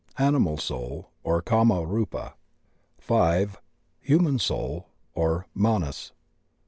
[0.17, 2.33] Animal Soul, or Kama Rupa.
[2.97, 3.61] (5.)
[3.99, 6.11] Human Soul, or Manas.